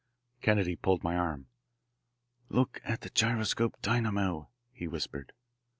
Kennedy 0.41 0.75
pulled 0.75 1.03
my 1.03 1.15
arm. 1.15 1.45
"Look 2.49 2.81
at 2.83 3.01
the 3.01 3.11
gyroscope 3.11 3.79
dynamo," 3.83 4.49
he 4.71 4.87
whispered. 4.87 5.31